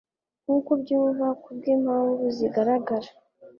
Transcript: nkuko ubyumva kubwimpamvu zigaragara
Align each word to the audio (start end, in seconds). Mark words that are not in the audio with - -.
nkuko 0.43 0.69
ubyumva 0.77 1.25
kubwimpamvu 1.43 2.23
zigaragara 2.37 3.09